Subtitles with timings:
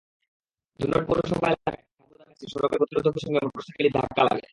[0.79, 4.47] ধুনট পৌরসভা এলাকায় খাদ্যগুদামের কাছে সড়কের গতিরোধকের সঙ্গে মোটরসাইকেলটি ধাক্কা লাগে।